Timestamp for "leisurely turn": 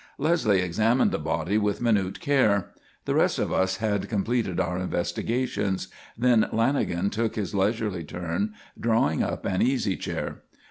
7.53-8.55